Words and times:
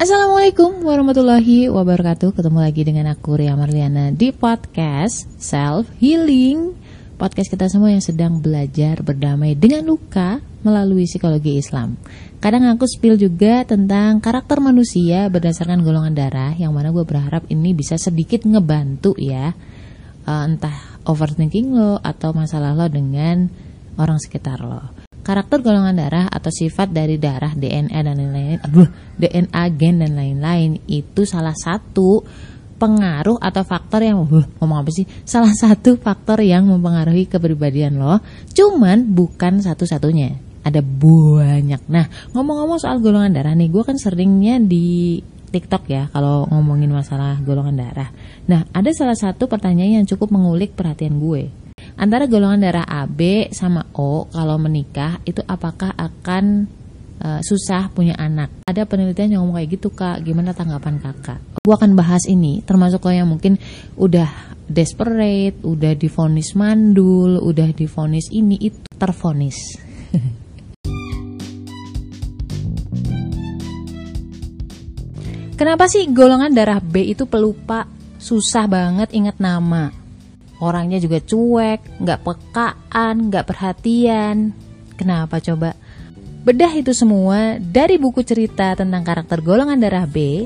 Assalamualaikum 0.00 0.80
warahmatullahi 0.80 1.68
wabarakatuh. 1.68 2.32
Ketemu 2.32 2.56
lagi 2.64 2.88
dengan 2.88 3.12
aku 3.12 3.36
Ria 3.36 3.52
Marliana 3.52 4.08
di 4.08 4.32
podcast 4.32 5.28
Self 5.36 5.92
Healing. 6.00 6.72
Podcast 7.20 7.52
kita 7.52 7.68
semua 7.68 7.92
yang 7.92 8.00
sedang 8.00 8.40
belajar 8.40 9.04
berdamai 9.04 9.52
dengan 9.52 9.84
luka 9.84 10.40
melalui 10.64 11.04
psikologi 11.04 11.60
Islam. 11.60 12.00
Kadang 12.40 12.64
aku 12.72 12.88
spill 12.88 13.20
juga 13.20 13.60
tentang 13.68 14.24
karakter 14.24 14.64
manusia 14.64 15.28
berdasarkan 15.28 15.84
golongan 15.84 16.16
darah 16.16 16.56
Yang 16.56 16.72
mana 16.72 16.96
gue 16.96 17.04
berharap 17.04 17.44
ini 17.52 17.76
bisa 17.76 18.00
sedikit 18.00 18.48
ngebantu 18.48 19.12
ya. 19.20 19.52
Uh, 20.24 20.48
Entah 20.48 20.96
overthinking 21.04 21.76
lo 21.76 22.00
atau 22.00 22.32
masalah 22.32 22.72
lo 22.72 22.88
dengan 22.88 23.52
orang 24.00 24.16
sekitar 24.16 24.64
lo 24.64 24.99
karakter 25.30 25.62
golongan 25.62 25.94
darah 25.94 26.26
atau 26.26 26.50
sifat 26.50 26.90
dari 26.90 27.14
darah 27.14 27.54
DNA 27.54 28.02
dan 28.02 28.18
lain-lain 28.18 28.58
aduh 28.58 28.90
DNA 29.14 29.62
gen 29.78 30.02
dan 30.02 30.12
lain-lain 30.18 30.82
itu 30.90 31.22
salah 31.22 31.54
satu 31.54 32.26
pengaruh 32.80 33.38
atau 33.38 33.62
faktor 33.62 34.02
yang 34.02 34.24
uh, 34.26 34.46
ngomong 34.58 34.82
apa 34.82 34.90
sih? 34.90 35.06
Salah 35.22 35.52
satu 35.52 36.00
faktor 36.00 36.42
yang 36.42 36.66
mempengaruhi 36.66 37.30
kepribadian 37.30 38.00
lo 38.00 38.18
cuman 38.56 39.06
bukan 39.06 39.62
satu-satunya 39.62 40.34
ada 40.66 40.82
banyak. 40.82 41.86
Nah 41.86 42.10
ngomong-ngomong 42.34 42.82
soal 42.82 42.98
golongan 42.98 43.36
darah 43.36 43.54
nih 43.54 43.70
gue 43.70 43.86
kan 43.86 43.94
seringnya 44.00 44.58
di 44.58 45.20
TikTok 45.50 45.84
ya 45.86 46.02
kalau 46.10 46.48
ngomongin 46.50 46.90
masalah 46.90 47.38
golongan 47.44 47.86
darah. 47.86 48.10
Nah 48.50 48.66
ada 48.74 48.90
salah 48.96 49.14
satu 49.14 49.46
pertanyaan 49.46 50.02
yang 50.02 50.06
cukup 50.10 50.34
mengulik 50.34 50.74
perhatian 50.74 51.22
gue 51.22 51.59
antara 52.00 52.24
golongan 52.24 52.64
darah 52.64 52.88
AB 52.88 53.52
sama 53.52 53.84
O 53.92 54.24
kalau 54.32 54.56
menikah 54.56 55.20
itu 55.28 55.44
apakah 55.44 55.92
akan 55.92 56.64
uh, 57.20 57.44
susah 57.44 57.92
punya 57.92 58.16
anak? 58.16 58.64
Ada 58.64 58.88
penelitian 58.88 59.36
yang 59.36 59.44
ngomong 59.44 59.60
kayak 59.60 59.70
gitu 59.76 59.92
kak, 59.92 60.24
gimana 60.24 60.56
tanggapan 60.56 60.96
kakak? 60.96 61.44
Gua 61.60 61.76
akan 61.76 61.92
bahas 61.92 62.24
ini, 62.24 62.64
termasuk 62.64 63.04
kalau 63.04 63.20
yang 63.20 63.28
mungkin 63.28 63.60
udah 64.00 64.56
desperate, 64.64 65.60
udah 65.60 65.92
difonis 65.92 66.56
mandul, 66.56 67.36
udah 67.36 67.68
difonis 67.76 68.32
ini 68.32 68.56
itu 68.56 68.80
terfonis. 68.96 69.76
Kenapa 75.60 75.92
sih 75.92 76.08
golongan 76.08 76.56
darah 76.56 76.80
B 76.80 77.12
itu 77.12 77.28
pelupa, 77.28 77.84
susah 78.16 78.64
banget 78.64 79.12
ingat 79.12 79.36
nama? 79.36 79.99
Orangnya 80.60 81.00
juga 81.00 81.24
cuek, 81.24 82.04
nggak 82.04 82.20
pekaan, 82.20 83.32
nggak 83.32 83.48
perhatian. 83.48 84.52
Kenapa 85.00 85.40
coba? 85.40 85.72
Bedah 86.40 86.72
itu 86.76 86.92
semua 86.92 87.56
dari 87.60 87.96
buku 87.96 88.20
cerita 88.24 88.76
tentang 88.76 89.04
karakter 89.04 89.40
golongan 89.40 89.80
darah 89.80 90.04
B 90.04 90.44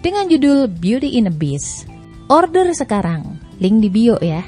dengan 0.00 0.28
judul 0.28 0.68
Beauty 0.68 1.20
in 1.20 1.28
a 1.28 1.34
Beast. 1.34 1.84
Order 2.32 2.72
sekarang, 2.72 3.36
link 3.60 3.84
di 3.84 3.88
bio 3.92 4.16
ya. 4.20 4.40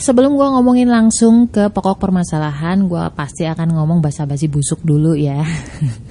Sebelum 0.00 0.32
gue 0.32 0.48
ngomongin 0.48 0.88
langsung 0.88 1.44
ke 1.48 1.68
pokok 1.68 2.00
permasalahan, 2.00 2.88
gue 2.88 3.04
pasti 3.12 3.44
akan 3.44 3.76
ngomong 3.76 4.00
basa-basi 4.00 4.48
busuk 4.48 4.80
dulu 4.80 5.12
ya. 5.12 5.44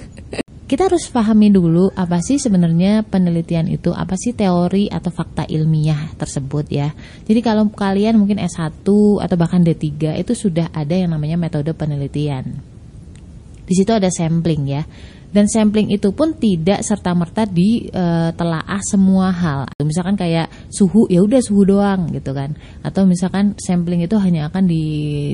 kita 0.69 0.85
harus 0.85 1.09
pahami 1.09 1.49
dulu 1.49 1.89
apa 1.97 2.21
sih 2.21 2.37
sebenarnya 2.37 3.01
penelitian 3.01 3.65
itu, 3.73 3.89
apa 3.89 4.13
sih 4.13 4.37
teori 4.37 4.85
atau 4.85 5.09
fakta 5.09 5.49
ilmiah 5.49 6.13
tersebut 6.13 6.69
ya. 6.69 6.93
Jadi 7.25 7.41
kalau 7.41 7.73
kalian 7.73 8.21
mungkin 8.21 8.37
S1 8.37 8.85
atau 9.17 9.35
bahkan 9.35 9.65
D3 9.65 10.21
itu 10.21 10.37
sudah 10.37 10.69
ada 10.69 10.93
yang 10.93 11.09
namanya 11.09 11.41
metode 11.41 11.73
penelitian. 11.73 12.61
Di 13.65 13.73
situ 13.73 13.89
ada 13.89 14.13
sampling 14.13 14.69
ya. 14.69 14.85
Dan 15.29 15.45
sampling 15.45 15.93
itu 15.93 16.09
pun 16.09 16.33
tidak 16.33 16.81
serta 16.81 17.13
merta 17.13 17.45
ditelaah 17.45 18.81
semua 18.81 19.29
hal. 19.29 19.69
Misalkan 19.77 20.17
kayak 20.17 20.49
suhu 20.73 21.05
ya 21.05 21.21
udah 21.21 21.37
suhu 21.37 21.69
doang 21.69 22.09
gitu 22.09 22.33
kan. 22.33 22.57
Atau 22.81 23.05
misalkan 23.05 23.53
sampling 23.61 24.05
itu 24.05 24.17
hanya 24.17 24.49
akan 24.49 24.65
di, 24.65 24.85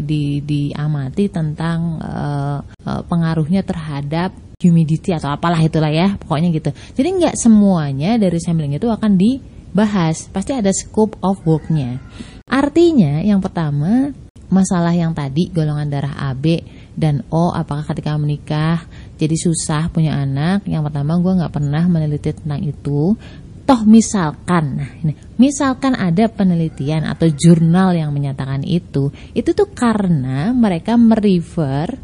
di 0.04 0.44
diamati 0.44 1.32
tentang 1.32 1.96
uh, 2.04 2.60
pengaruhnya 3.08 3.64
terhadap 3.64 4.36
humidity 4.60 5.12
atau 5.12 5.32
apalah 5.34 5.60
itulah 5.60 5.92
ya 5.92 6.16
pokoknya 6.20 6.50
gitu. 6.56 6.72
Jadi 6.96 7.10
nggak 7.22 7.36
semuanya 7.36 8.16
dari 8.16 8.40
sampling 8.40 8.76
itu 8.76 8.88
akan 8.88 9.16
dibahas 9.16 10.32
pasti 10.32 10.56
ada 10.56 10.72
scope 10.72 11.20
of 11.20 11.42
worknya. 11.44 12.00
Artinya 12.46 13.20
yang 13.26 13.42
pertama 13.42 14.14
masalah 14.48 14.94
yang 14.94 15.12
tadi 15.18 15.50
golongan 15.50 15.90
darah 15.90 16.14
AB 16.32 16.62
dan 16.96 17.26
O 17.34 17.52
apakah 17.52 17.84
ketika 17.92 18.16
menikah 18.16 18.86
jadi 19.20 19.36
susah 19.36 19.90
punya 19.92 20.16
anak? 20.16 20.64
Yang 20.70 20.92
pertama 20.92 21.18
gue 21.20 21.34
nggak 21.42 21.54
pernah 21.54 21.84
meneliti 21.90 22.32
tentang 22.32 22.62
itu. 22.64 23.18
Toh 23.66 23.82
misalkan 23.82 24.78
nah 24.78 24.90
ini 25.02 25.18
misalkan 25.42 25.98
ada 25.98 26.30
penelitian 26.30 27.02
atau 27.02 27.26
jurnal 27.34 27.98
yang 27.98 28.14
menyatakan 28.14 28.62
itu 28.62 29.10
itu 29.34 29.50
tuh 29.58 29.74
karena 29.74 30.54
mereka 30.54 30.94
merefer 30.94 31.98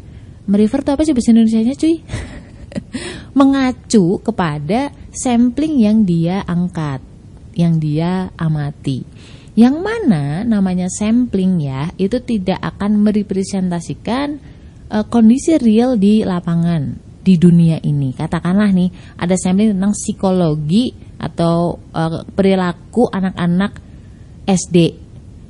merefer 0.50 0.82
tuh 0.82 0.98
apa 0.98 1.06
sih 1.06 1.14
bahasa 1.14 1.30
Indonesia 1.30 1.62
nya 1.62 1.78
cuy 1.78 1.96
mengacu 3.38 4.20
kepada 4.20 4.92
sampling 5.12 5.80
yang 5.80 6.04
dia 6.04 6.44
angkat, 6.44 7.00
yang 7.56 7.80
dia 7.80 8.32
amati. 8.36 9.04
Yang 9.52 9.76
mana 9.84 10.48
namanya 10.48 10.88
sampling 10.88 11.60
ya, 11.60 11.92
itu 12.00 12.16
tidak 12.24 12.56
akan 12.60 13.04
merepresentasikan 13.04 14.40
uh, 14.88 15.04
kondisi 15.08 15.60
real 15.60 16.00
di 16.00 16.24
lapangan 16.24 16.96
di 17.20 17.36
dunia 17.36 17.76
ini. 17.84 18.16
Katakanlah 18.16 18.72
nih, 18.72 18.88
ada 19.20 19.36
sampling 19.36 19.76
tentang 19.76 19.92
psikologi 19.92 20.96
atau 21.20 21.76
uh, 21.94 22.24
perilaku 22.32 23.12
anak-anak 23.12 23.78
SD 24.48 24.76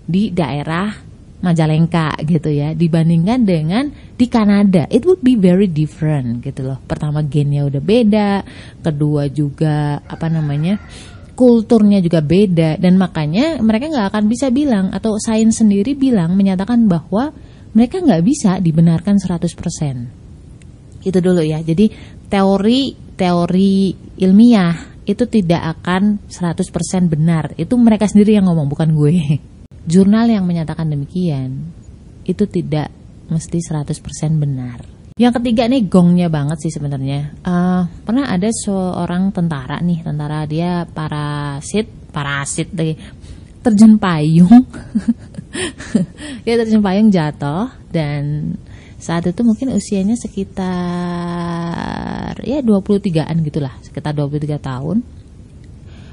di 0.05 0.35
daerah 0.35 1.12
Majalengka 1.43 2.15
gitu 2.23 2.55
ya 2.55 2.71
dibandingkan 2.71 3.43
dengan 3.43 3.91
di 4.15 4.31
Kanada. 4.31 4.87
It 4.87 5.03
would 5.03 5.27
be 5.27 5.35
very 5.35 5.67
different 5.67 6.39
gitu 6.39 6.63
loh. 6.63 6.79
Pertama 6.87 7.19
gennya 7.27 7.67
udah 7.67 7.83
beda 7.83 8.47
kedua 8.79 9.27
juga 9.27 9.99
apa 10.07 10.31
namanya 10.31 10.79
kulturnya 11.35 11.99
juga 11.99 12.23
beda. 12.23 12.79
Dan 12.79 12.95
makanya 12.95 13.59
mereka 13.59 13.91
nggak 13.91 14.15
akan 14.15 14.25
bisa 14.31 14.55
bilang 14.55 14.95
atau 14.95 15.19
sains 15.19 15.59
sendiri 15.59 15.99
bilang 15.99 16.39
menyatakan 16.39 16.87
bahwa 16.87 17.35
mereka 17.75 17.99
nggak 17.99 18.23
bisa 18.23 18.63
dibenarkan 18.63 19.19
100% 19.19 21.03
itu 21.03 21.19
dulu 21.19 21.43
ya. 21.43 21.59
Jadi 21.59 21.91
teori 22.31 22.95
teori 23.19 23.91
ilmiah 24.23 25.03
itu 25.03 25.27
tidak 25.27 25.83
akan 25.83 26.23
100% 26.31 27.11
benar. 27.11 27.59
Itu 27.59 27.75
mereka 27.75 28.07
sendiri 28.07 28.39
yang 28.39 28.47
ngomong 28.47 28.71
bukan 28.71 28.95
gue 28.95 29.43
Jurnal 29.83 30.31
yang 30.31 30.47
menyatakan 30.47 30.87
demikian 30.87 31.75
itu 32.23 32.47
tidak 32.47 32.91
mesti 33.27 33.59
100% 33.59 34.39
benar. 34.39 34.79
Yang 35.21 35.43
ketiga 35.43 35.69
nih 35.69 35.85
gongnya 35.91 36.33
banget 36.33 36.59
sih 36.65 36.73
sebenarnya. 36.73 37.37
Uh, 37.45 37.85
pernah 38.07 38.31
ada 38.33 38.49
seorang 38.49 39.29
tentara 39.35 39.77
nih, 39.83 40.01
tentara 40.01 40.47
dia 40.49 40.89
parasit, 40.89 41.91
parasit 42.09 42.73
deh, 42.73 42.97
terjun 43.61 44.01
payung. 44.01 44.65
dia 46.49 46.55
terjun 46.57 46.81
payung 46.81 47.13
jatuh 47.13 47.69
dan 47.93 48.57
saat 49.03 49.27
itu 49.27 49.43
mungkin 49.43 49.75
usianya 49.75 50.15
sekitar 50.15 50.63
ya 52.41 52.63
23-an 52.63 53.37
gitulah, 53.45 53.75
sekitar 53.83 54.15
23 54.15 54.63
tahun 54.63 55.03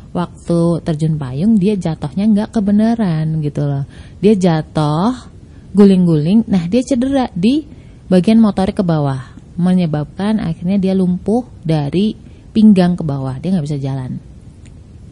waktu 0.10 0.82
terjun 0.82 1.16
payung 1.16 1.58
dia 1.62 1.78
jatuhnya 1.78 2.26
nggak 2.30 2.50
kebenaran 2.56 3.40
gitu 3.42 3.66
loh. 3.66 3.84
Dia 4.20 4.34
jatuh 4.36 5.30
guling-guling 5.74 6.50
nah 6.50 6.66
dia 6.66 6.82
cedera 6.82 7.30
di 7.38 7.66
bagian 8.10 8.42
motorik 8.42 8.82
ke 8.82 8.84
bawah 8.86 9.38
menyebabkan 9.60 10.42
akhirnya 10.42 10.82
dia 10.82 10.94
lumpuh 10.98 11.46
dari 11.62 12.18
pinggang 12.50 12.98
ke 12.98 13.04
bawah 13.06 13.38
dia 13.38 13.54
nggak 13.54 13.66
bisa 13.66 13.78
jalan. 13.78 14.18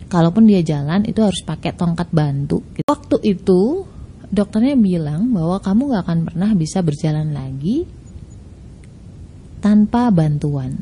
Kalaupun 0.07 0.47
dia 0.47 0.63
jalan 0.63 1.03
itu 1.03 1.19
harus 1.19 1.43
pakai 1.43 1.75
tongkat 1.75 2.09
bantu 2.15 2.63
waktu 2.87 3.17
itu 3.37 3.85
dokternya 4.27 4.75
bilang 4.75 5.31
bahwa 5.31 5.59
kamu 5.63 5.81
nggak 5.93 6.03
akan 6.03 6.19
pernah 6.27 6.51
bisa 6.55 6.79
berjalan 6.83 7.31
lagi 7.31 7.87
tanpa 9.63 10.11
bantuan. 10.13 10.79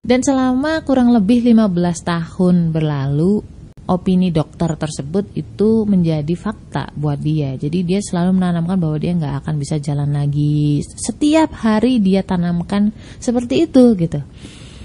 Dan 0.00 0.24
selama 0.24 0.80
kurang 0.82 1.12
lebih 1.12 1.44
15 1.44 1.76
tahun 2.08 2.56
berlalu, 2.72 3.44
opini 3.90 4.30
dokter 4.30 4.70
tersebut 4.78 5.34
itu 5.34 5.82
menjadi 5.82 6.30
fakta 6.38 6.94
buat 6.94 7.18
dia. 7.18 7.58
Jadi 7.58 7.82
dia 7.82 7.98
selalu 7.98 8.38
menanamkan 8.38 8.78
bahwa 8.78 8.96
dia 9.02 9.12
nggak 9.18 9.42
akan 9.42 9.54
bisa 9.58 9.82
jalan 9.82 10.14
lagi. 10.14 10.78
Setiap 10.86 11.50
hari 11.58 11.98
dia 11.98 12.22
tanamkan 12.22 12.94
seperti 13.18 13.66
itu 13.66 13.98
gitu. 13.98 14.22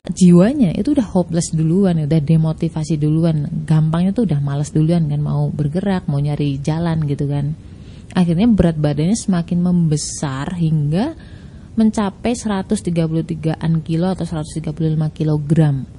Jiwanya 0.06 0.74
itu 0.74 0.94
udah 0.94 1.06
hopeless 1.06 1.54
duluan, 1.54 2.02
udah 2.06 2.22
demotivasi 2.22 2.98
duluan. 2.98 3.46
Gampangnya 3.66 4.14
tuh 4.14 4.26
udah 4.26 4.42
males 4.42 4.74
duluan 4.74 5.06
kan 5.06 5.22
mau 5.22 5.50
bergerak, 5.54 6.10
mau 6.10 6.18
nyari 6.18 6.58
jalan 6.62 7.06
gitu 7.06 7.30
kan. 7.30 7.54
Akhirnya 8.14 8.50
berat 8.50 8.78
badannya 8.78 9.18
semakin 9.18 9.60
membesar 9.62 10.54
hingga 10.58 11.14
mencapai 11.76 12.32
133an 12.32 13.74
kilo 13.84 14.08
atau 14.08 14.24
135 14.24 14.72
kilogram. 15.12 15.95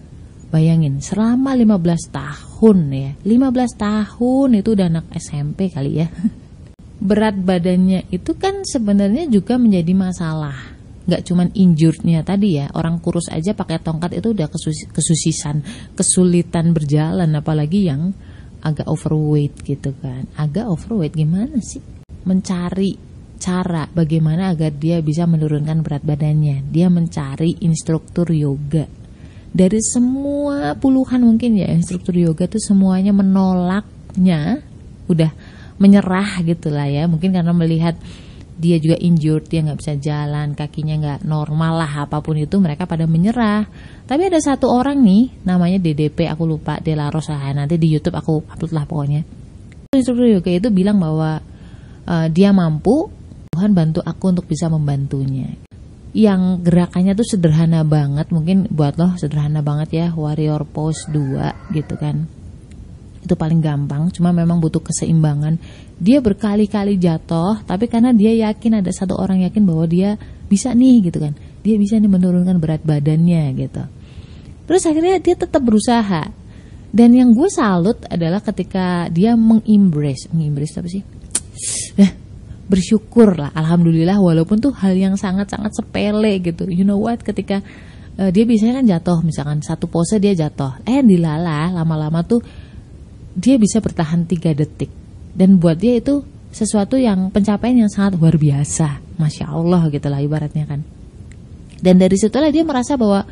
Bayangin, 0.56 1.04
selama 1.04 1.52
15 1.52 2.16
tahun 2.16 2.78
ya. 2.88 3.12
15 3.28 3.76
tahun 3.76 4.48
itu 4.56 4.72
udah 4.72 4.88
anak 4.88 5.12
SMP 5.12 5.68
kali 5.68 6.00
ya. 6.00 6.08
Berat 7.12 7.36
badannya 7.36 8.08
itu 8.08 8.32
kan 8.40 8.64
sebenarnya 8.64 9.28
juga 9.28 9.60
menjadi 9.60 9.92
masalah. 9.92 10.56
Gak 11.04 11.28
cuman 11.28 11.52
injurednya 11.52 12.24
tadi 12.24 12.56
ya, 12.56 12.72
orang 12.72 13.04
kurus 13.04 13.28
aja 13.28 13.52
pakai 13.52 13.84
tongkat 13.84 14.16
itu 14.16 14.32
udah 14.32 14.48
kesus 14.48 14.88
kesusisan, 14.88 15.60
kesulitan 15.92 16.72
berjalan 16.72 17.28
apalagi 17.36 17.92
yang 17.92 18.16
agak 18.64 18.88
overweight 18.88 19.60
gitu 19.60 19.92
kan. 20.00 20.24
Agak 20.40 20.72
overweight 20.72 21.12
gimana 21.12 21.60
sih? 21.60 21.84
Mencari 22.24 22.96
cara 23.36 23.84
bagaimana 23.92 24.56
agar 24.56 24.72
dia 24.72 25.04
bisa 25.04 25.28
menurunkan 25.28 25.84
berat 25.84 26.00
badannya. 26.00 26.64
Dia 26.72 26.88
mencari 26.88 27.60
instruktur 27.60 28.32
yoga. 28.32 29.05
Dari 29.52 29.80
semua 29.82 30.74
puluhan 30.76 31.22
mungkin 31.22 31.56
ya 31.56 31.70
instruktur 31.70 32.16
yoga 32.16 32.46
tuh 32.46 32.60
semuanya 32.60 33.14
menolaknya, 33.14 34.60
udah 35.06 35.30
menyerah 35.76 36.42
gitu 36.44 36.72
lah 36.72 36.88
ya. 36.88 37.04
Mungkin 37.08 37.32
karena 37.32 37.52
melihat 37.56 37.96
dia 38.56 38.80
juga 38.80 38.96
injured, 38.96 39.52
dia 39.52 39.60
nggak 39.60 39.78
bisa 39.80 39.94
jalan, 40.00 40.56
kakinya 40.56 40.96
nggak 40.96 41.20
normal 41.28 41.84
lah, 41.84 42.08
apa 42.08 42.24
pun 42.24 42.40
itu 42.40 42.56
mereka 42.56 42.88
pada 42.88 43.04
menyerah. 43.04 43.68
Tapi 44.08 44.32
ada 44.32 44.40
satu 44.40 44.72
orang 44.72 44.96
nih, 45.04 45.44
namanya 45.44 45.76
DDP, 45.76 46.24
aku 46.32 46.48
lupa, 46.48 46.80
Dela 46.80 47.12
Rosa. 47.12 47.36
Nanti 47.52 47.76
di 47.76 47.92
YouTube 47.92 48.16
aku 48.16 48.48
upload 48.48 48.72
lah 48.72 48.84
pokoknya. 48.88 49.20
Instruktur 49.92 50.28
yoga 50.28 50.50
itu 50.52 50.68
bilang 50.72 50.96
bahwa 51.00 51.40
uh, 52.08 52.26
dia 52.32 52.52
mampu 52.52 53.12
Tuhan 53.52 53.72
bantu 53.72 54.04
aku 54.04 54.24
untuk 54.36 54.44
bisa 54.48 54.68
membantunya 54.68 55.48
yang 56.16 56.64
gerakannya 56.64 57.12
tuh 57.12 57.28
sederhana 57.28 57.84
banget 57.84 58.32
mungkin 58.32 58.64
buat 58.72 58.96
lo 58.96 59.20
sederhana 59.20 59.60
banget 59.60 59.88
ya 59.92 60.06
warrior 60.16 60.64
pose 60.64 61.04
2 61.12 61.76
gitu 61.76 61.94
kan. 62.00 62.24
Itu 63.20 63.36
paling 63.36 63.60
gampang 63.60 64.08
cuma 64.08 64.32
memang 64.32 64.56
butuh 64.56 64.80
keseimbangan. 64.80 65.60
Dia 66.00 66.24
berkali-kali 66.24 66.96
jatuh 66.96 67.60
tapi 67.68 67.84
karena 67.92 68.16
dia 68.16 68.32
yakin 68.48 68.80
ada 68.80 68.88
satu 68.88 69.12
orang 69.12 69.44
yakin 69.44 69.68
bahwa 69.68 69.84
dia 69.84 70.16
bisa 70.48 70.72
nih 70.72 71.12
gitu 71.12 71.20
kan. 71.20 71.36
Dia 71.60 71.76
bisa 71.76 72.00
nih 72.00 72.08
menurunkan 72.08 72.56
berat 72.64 72.80
badannya 72.80 73.52
gitu. 73.60 73.84
Terus 74.64 74.82
akhirnya 74.88 75.20
dia 75.20 75.36
tetap 75.36 75.60
berusaha. 75.60 76.32
Dan 76.96 77.12
yang 77.12 77.36
gue 77.36 77.52
salut 77.52 78.00
adalah 78.08 78.40
ketika 78.40 79.12
dia 79.12 79.36
mengembrace 79.36 80.32
mengembrace 80.32 80.80
apa 80.80 80.88
sih 80.88 81.04
bersyukur 82.66 83.38
lah 83.38 83.54
alhamdulillah 83.54 84.18
walaupun 84.18 84.58
tuh 84.58 84.74
hal 84.74 84.98
yang 84.98 85.14
sangat-sangat 85.14 85.72
sepele 85.74 86.42
gitu. 86.42 86.66
You 86.66 86.82
know 86.82 86.98
what? 86.98 87.22
Ketika 87.22 87.62
uh, 88.18 88.30
dia 88.34 88.42
biasanya 88.42 88.82
kan 88.82 88.86
jatuh 88.86 89.18
misalkan 89.22 89.58
satu 89.62 89.86
pose 89.86 90.18
dia 90.18 90.34
jatuh. 90.34 90.82
Eh 90.82 91.00
dilala 91.02 91.70
lama-lama 91.70 92.26
tuh 92.26 92.42
dia 93.36 93.56
bisa 93.56 93.78
bertahan 93.78 94.26
tiga 94.26 94.50
detik. 94.52 94.90
Dan 95.36 95.60
buat 95.60 95.78
dia 95.78 96.00
itu 96.00 96.24
sesuatu 96.50 96.96
yang 96.96 97.28
pencapaian 97.28 97.86
yang 97.86 97.90
sangat 97.92 98.16
luar 98.16 98.40
biasa. 98.40 99.04
Masya 99.20 99.52
Allah 99.52 99.82
gitu 99.92 100.08
lah 100.08 100.20
ibaratnya 100.24 100.64
kan. 100.64 100.80
Dan 101.76 102.00
dari 102.00 102.16
situlah 102.16 102.48
dia 102.48 102.64
merasa 102.64 102.96
bahwa 102.96 103.28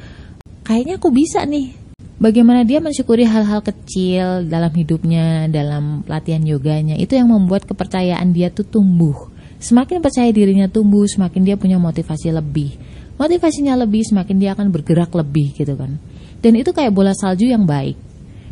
kayaknya 0.64 1.00
aku 1.00 1.08
bisa 1.08 1.42
nih 1.48 1.83
bagaimana 2.18 2.62
dia 2.62 2.78
mensyukuri 2.78 3.26
hal-hal 3.26 3.60
kecil 3.62 4.46
dalam 4.46 4.72
hidupnya, 4.74 5.50
dalam 5.50 6.06
latihan 6.06 6.42
yoganya, 6.42 6.94
itu 6.98 7.14
yang 7.18 7.30
membuat 7.30 7.66
kepercayaan 7.66 8.34
dia 8.34 8.50
tuh 8.50 8.66
tumbuh. 8.66 9.30
Semakin 9.58 10.04
percaya 10.04 10.28
dirinya 10.28 10.68
tumbuh, 10.68 11.08
semakin 11.08 11.40
dia 11.40 11.56
punya 11.56 11.80
motivasi 11.80 12.34
lebih. 12.34 12.76
Motivasinya 13.16 13.78
lebih, 13.78 14.02
semakin 14.04 14.36
dia 14.36 14.52
akan 14.52 14.68
bergerak 14.74 15.14
lebih 15.14 15.54
gitu 15.54 15.74
kan. 15.78 15.96
Dan 16.42 16.58
itu 16.58 16.74
kayak 16.74 16.92
bola 16.92 17.16
salju 17.16 17.48
yang 17.48 17.64
baik. 17.64 17.96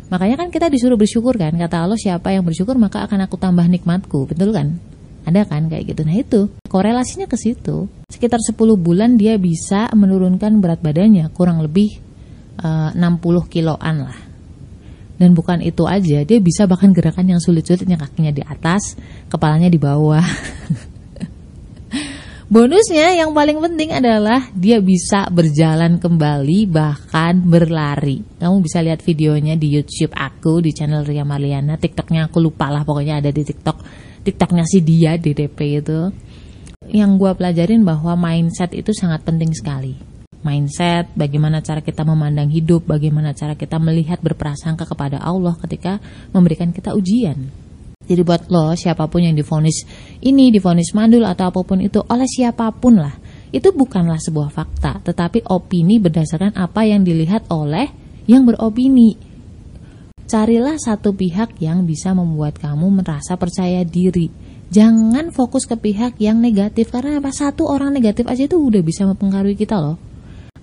Makanya 0.09 0.39
kan 0.39 0.47
kita 0.49 0.69
disuruh 0.69 0.97
bersyukur 0.97 1.37
kan, 1.37 1.53
kata 1.53 1.85
Allah 1.85 1.97
siapa 1.97 2.33
yang 2.33 2.45
bersyukur 2.45 2.77
maka 2.77 3.05
akan 3.05 3.25
aku 3.25 3.37
tambah 3.37 3.65
nikmatku, 3.65 4.29
betul 4.29 4.53
kan? 4.53 4.77
Ada 5.23 5.47
kan 5.47 5.71
kayak 5.71 5.95
gitu. 5.95 6.01
Nah 6.03 6.15
itu 6.19 6.41
korelasinya 6.67 7.31
ke 7.31 7.39
situ. 7.39 7.87
Sekitar 8.11 8.43
10 8.43 8.59
bulan 8.75 9.15
dia 9.15 9.39
bisa 9.39 9.87
menurunkan 9.95 10.59
berat 10.59 10.83
badannya 10.83 11.31
kurang 11.31 11.63
lebih 11.63 12.12
uh, 12.63 12.89
60 12.95 13.51
kiloan 13.51 14.07
lah. 14.07 14.17
Dan 15.13 15.37
bukan 15.37 15.61
itu 15.61 15.85
aja, 15.85 16.25
dia 16.25 16.39
bisa 16.41 16.65
bahkan 16.65 16.89
gerakan 16.89 17.37
yang 17.37 17.39
sulit-sulitnya 17.39 18.01
kakinya 18.01 18.33
di 18.33 18.41
atas, 18.41 18.97
kepalanya 19.29 19.69
di 19.69 19.77
bawah. 19.77 20.25
Bonusnya 22.53 23.17
yang 23.17 23.33
paling 23.33 23.57
penting 23.61 23.97
adalah 23.97 24.51
dia 24.53 24.77
bisa 24.77 25.25
berjalan 25.31 25.97
kembali 25.97 26.69
bahkan 26.69 27.39
berlari. 27.39 28.21
Kamu 28.37 28.61
bisa 28.61 28.83
lihat 28.83 29.01
videonya 29.01 29.57
di 29.57 29.73
YouTube 29.73 30.13
aku 30.13 30.61
di 30.61 30.69
channel 30.69 31.01
Ria 31.01 31.25
Marliana. 31.25 31.81
TikToknya 31.81 32.29
aku 32.29 32.37
lupa 32.43 32.69
lah 32.69 32.85
pokoknya 32.85 33.25
ada 33.25 33.33
di 33.33 33.41
TikTok. 33.41 33.77
TikToknya 34.21 34.69
si 34.69 34.85
dia 34.85 35.17
DDP 35.17 35.81
itu. 35.81 36.13
Yang 36.93 37.11
gue 37.15 37.31
pelajarin 37.41 37.81
bahwa 37.81 38.13
mindset 38.13 38.75
itu 38.75 38.91
sangat 38.93 39.25
penting 39.25 39.49
sekali 39.55 40.12
mindset, 40.43 41.09
bagaimana 41.17 41.63
cara 41.63 41.79
kita 41.79 42.03
memandang 42.03 42.51
hidup, 42.51 42.85
bagaimana 42.85 43.33
cara 43.33 43.57
kita 43.57 43.79
melihat 43.79 44.19
berprasangka 44.19 44.85
kepada 44.85 45.19
Allah 45.23 45.57
ketika 45.63 45.97
memberikan 46.35 46.69
kita 46.69 46.93
ujian. 46.93 47.49
Jadi 48.03 48.21
buat 48.21 48.51
lo 48.51 48.75
siapa 48.75 49.07
pun 49.07 49.23
yang 49.23 49.35
difonis 49.35 49.87
ini, 50.19 50.51
difonis 50.51 50.91
mandul 50.91 51.23
atau 51.23 51.47
apa 51.47 51.63
pun 51.63 51.79
itu 51.79 52.03
oleh 52.03 52.27
siapa 52.27 52.67
pun 52.75 52.99
lah, 52.99 53.15
itu 53.55 53.71
bukanlah 53.71 54.19
sebuah 54.19 54.51
fakta, 54.51 54.99
tetapi 55.07 55.47
opini 55.47 56.03
berdasarkan 56.03 56.59
apa 56.59 56.83
yang 56.83 57.07
dilihat 57.07 57.47
oleh 57.47 57.87
yang 58.27 58.43
beropini. 58.43 59.15
Carilah 60.27 60.79
satu 60.79 61.15
pihak 61.15 61.59
yang 61.63 61.87
bisa 61.87 62.11
membuat 62.11 62.59
kamu 62.59 63.03
merasa 63.03 63.39
percaya 63.39 63.83
diri. 63.87 64.31
Jangan 64.73 65.29
fokus 65.29 65.69
ke 65.69 65.77
pihak 65.77 66.17
yang 66.17 66.41
negatif 66.41 66.89
karena 66.89 67.21
apa 67.21 67.29
satu 67.29 67.69
orang 67.69 67.93
negatif 67.93 68.25
aja 68.25 68.49
itu 68.49 68.57
udah 68.57 68.81
bisa 68.81 69.05
mempengaruhi 69.05 69.53
kita 69.53 69.77
loh. 69.77 70.01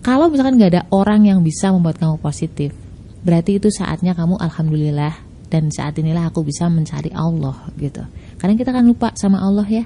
Kalau 0.00 0.32
misalkan 0.32 0.56
nggak 0.56 0.70
ada 0.72 0.82
orang 0.88 1.28
yang 1.28 1.44
bisa 1.44 1.68
membuat 1.68 2.00
kamu 2.00 2.16
positif, 2.24 2.72
berarti 3.20 3.60
itu 3.60 3.68
saatnya 3.68 4.16
kamu 4.16 4.40
alhamdulillah 4.40 5.12
dan 5.52 5.68
saat 5.68 5.98
inilah 6.00 6.32
aku 6.32 6.40
bisa 6.40 6.72
mencari 6.72 7.12
Allah 7.12 7.68
gitu. 7.76 8.00
Karena 8.40 8.56
kita 8.56 8.72
kan 8.72 8.88
lupa 8.88 9.12
sama 9.12 9.44
Allah 9.44 9.68
ya, 9.68 9.84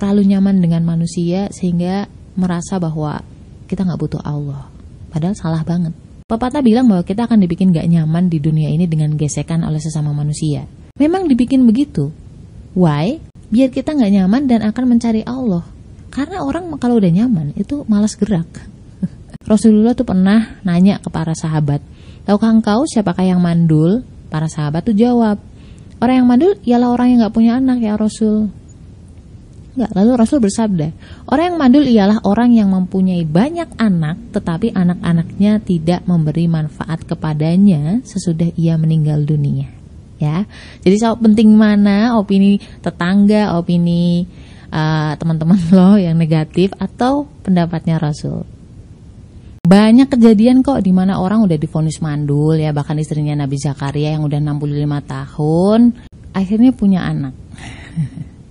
terlalu 0.00 0.32
nyaman 0.32 0.64
dengan 0.64 0.80
manusia 0.88 1.52
sehingga 1.52 2.08
merasa 2.40 2.80
bahwa 2.80 3.20
kita 3.68 3.84
nggak 3.84 4.00
butuh 4.00 4.22
Allah. 4.24 4.72
Padahal 5.12 5.36
salah 5.36 5.60
banget. 5.60 5.92
Pepatah 6.24 6.64
bilang 6.64 6.88
bahwa 6.88 7.04
kita 7.04 7.28
akan 7.28 7.44
dibikin 7.44 7.68
gak 7.68 7.84
nyaman 7.84 8.32
di 8.32 8.40
dunia 8.40 8.72
ini 8.72 8.88
dengan 8.88 9.12
gesekan 9.12 9.60
oleh 9.60 9.76
sesama 9.76 10.16
manusia. 10.16 10.64
Memang 10.96 11.28
dibikin 11.28 11.68
begitu. 11.68 12.16
Why? 12.72 13.20
Biar 13.52 13.68
kita 13.68 13.92
nggak 13.92 14.08
nyaman 14.08 14.48
dan 14.48 14.64
akan 14.64 14.96
mencari 14.96 15.20
Allah. 15.28 15.68
Karena 16.08 16.40
orang 16.40 16.72
kalau 16.80 16.96
udah 16.96 17.12
nyaman 17.12 17.52
itu 17.60 17.84
malas 17.86 18.16
gerak. 18.16 18.48
Rasulullah 19.44 19.92
tuh 19.92 20.08
pernah 20.08 20.56
nanya 20.64 20.96
ke 21.04 21.12
para 21.12 21.36
sahabat, 21.36 21.84
tahukah 22.24 22.48
engkau 22.48 22.88
siapakah 22.88 23.28
yang 23.28 23.44
mandul? 23.44 24.00
Para 24.32 24.48
sahabat 24.48 24.88
tuh 24.88 24.96
jawab, 24.96 25.36
orang 26.00 26.24
yang 26.24 26.28
mandul 26.28 26.52
ialah 26.64 26.88
orang 26.90 27.06
yang 27.12 27.18
gak 27.28 27.36
punya 27.36 27.60
anak 27.60 27.78
ya 27.84 27.94
Rasul. 27.94 28.48
Enggak, 29.74 29.90
lalu 29.92 30.10
Rasul 30.14 30.38
bersabda, 30.38 30.88
orang 31.28 31.44
yang 31.50 31.58
mandul 31.58 31.84
ialah 31.84 32.18
orang 32.24 32.56
yang 32.56 32.72
mempunyai 32.72 33.26
banyak 33.26 33.68
anak 33.76 34.16
tetapi 34.32 34.70
anak-anaknya 34.70 35.60
tidak 35.60 36.00
memberi 36.08 36.46
manfaat 36.46 37.04
kepadanya 37.04 38.00
sesudah 38.06 38.48
ia 38.56 38.80
meninggal 38.80 39.26
dunia. 39.26 39.68
Ya, 40.22 40.46
jadi 40.86 40.94
soal 41.04 41.18
penting 41.18 41.52
mana 41.52 42.16
opini 42.16 42.62
tetangga, 42.80 43.58
opini 43.58 44.24
uh, 44.72 45.18
teman-teman 45.20 45.58
lo 45.76 46.00
yang 46.00 46.16
negatif 46.16 46.72
atau 46.78 47.26
pendapatnya 47.42 48.00
Rasul. 48.00 48.53
Banyak 49.64 50.12
kejadian 50.12 50.60
kok 50.60 50.84
di 50.84 50.92
mana 50.92 51.16
orang 51.16 51.48
udah 51.48 51.56
difonis 51.56 52.04
mandul 52.04 52.52
ya 52.52 52.76
bahkan 52.76 53.00
istrinya 53.00 53.32
Nabi 53.32 53.56
Zakaria 53.56 54.12
yang 54.12 54.28
udah 54.28 54.36
65 54.36 54.60
tahun 55.08 55.80
akhirnya 56.36 56.76
punya 56.76 57.00
anak. 57.00 57.32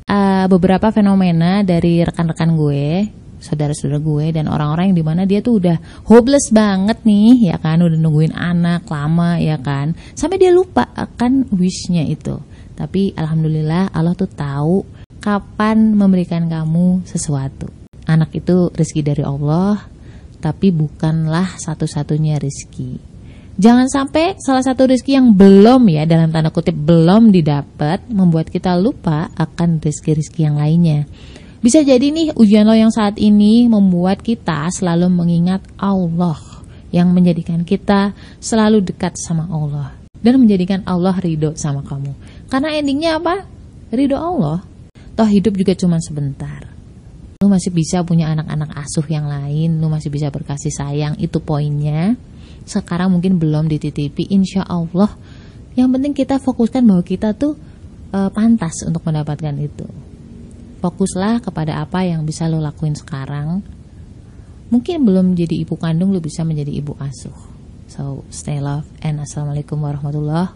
uh, 0.09 0.49
beberapa 0.57 0.89
fenomena 0.89 1.61
dari 1.61 2.01
rekan-rekan 2.01 2.57
gue, 2.57 3.13
saudara-saudara 3.37 4.01
gue 4.01 4.25
dan 4.41 4.49
orang-orang 4.49 4.89
yang 4.89 4.97
di 4.97 5.05
mana 5.05 5.21
dia 5.29 5.45
tuh 5.45 5.61
udah 5.61 5.77
hopeless 6.09 6.49
banget 6.49 7.05
nih 7.05 7.53
ya 7.53 7.61
kan 7.61 7.85
udah 7.85 7.99
nungguin 7.99 8.33
anak 8.33 8.89
lama 8.89 9.37
ya 9.37 9.61
kan 9.61 9.93
sampai 10.17 10.41
dia 10.41 10.49
lupa 10.49 10.89
akan 10.97 11.53
wishnya 11.53 12.09
itu. 12.09 12.41
Tapi 12.73 13.13
alhamdulillah 13.13 13.93
Allah 13.93 14.17
tuh 14.17 14.33
tahu 14.33 14.81
kapan 15.21 15.93
memberikan 15.93 16.49
kamu 16.49 17.05
sesuatu. 17.05 17.69
Anak 18.09 18.33
itu 18.33 18.73
rezeki 18.73 19.01
dari 19.05 19.23
Allah, 19.23 19.92
tapi 20.43 20.75
bukanlah 20.75 21.55
satu-satunya 21.55 22.35
rizki. 22.35 22.99
Jangan 23.55 23.87
sampai 23.87 24.35
salah 24.41 24.65
satu 24.65 24.89
rizki 24.91 25.15
yang 25.15 25.31
belum 25.31 25.87
ya 25.87 26.03
dalam 26.03 26.35
tanda 26.35 26.51
kutip 26.51 26.75
belum 26.75 27.31
didapat 27.31 28.11
membuat 28.11 28.51
kita 28.51 28.75
lupa 28.75 29.31
akan 29.39 29.79
rizki-rizki 29.79 30.43
yang 30.43 30.59
lainnya. 30.59 31.07
Bisa 31.63 31.79
jadi 31.79 32.03
nih 32.11 32.35
ujian 32.35 32.67
lo 32.67 32.75
yang 32.75 32.91
saat 32.91 33.15
ini 33.15 33.71
membuat 33.71 34.19
kita 34.19 34.67
selalu 34.67 35.07
mengingat 35.07 35.63
Allah 35.79 36.35
yang 36.91 37.15
menjadikan 37.15 37.63
kita 37.63 38.11
selalu 38.43 38.83
dekat 38.83 39.15
sama 39.15 39.47
Allah 39.47 39.95
dan 40.19 40.43
menjadikan 40.43 40.83
Allah 40.83 41.15
ridho 41.23 41.55
sama 41.55 41.85
kamu. 41.85 42.11
Karena 42.51 42.73
endingnya 42.75 43.21
apa? 43.21 43.47
Ridho 43.93 44.17
Allah. 44.19 44.65
Toh 45.13 45.29
hidup 45.29 45.53
juga 45.53 45.77
cuma 45.77 46.01
sebentar. 46.01 46.72
Lu 47.43 47.51
masih 47.51 47.75
bisa 47.75 47.99
punya 48.07 48.31
anak-anak 48.31 48.71
asuh 48.79 49.03
yang 49.11 49.27
lain, 49.27 49.83
lu 49.83 49.91
masih 49.91 50.07
bisa 50.07 50.31
berkasih 50.31 50.71
sayang, 50.71 51.19
itu 51.19 51.43
poinnya. 51.43 52.15
Sekarang 52.63 53.11
mungkin 53.11 53.35
belum 53.35 53.67
dititipi, 53.67 54.31
insya 54.31 54.63
Allah. 54.63 55.11
Yang 55.75 55.89
penting 55.91 56.13
kita 56.15 56.39
fokuskan 56.39 56.87
bahwa 56.87 57.03
kita 57.03 57.35
tuh 57.35 57.59
e, 58.15 58.19
pantas 58.31 58.87
untuk 58.87 59.03
mendapatkan 59.03 59.51
itu. 59.59 59.83
Fokuslah 60.79 61.43
kepada 61.43 61.83
apa 61.83 62.07
yang 62.07 62.23
bisa 62.23 62.47
lo 62.47 62.63
lakuin 62.63 62.95
sekarang. 62.95 63.59
Mungkin 64.71 65.03
belum 65.03 65.35
jadi 65.35 65.67
ibu 65.67 65.75
kandung, 65.75 66.15
lo 66.15 66.23
bisa 66.23 66.47
menjadi 66.47 66.71
ibu 66.71 66.95
asuh. 66.95 67.35
So, 67.91 68.23
stay 68.31 68.63
love 68.63 68.87
and 69.03 69.19
assalamualaikum 69.19 69.83
warahmatullahi 69.83 70.55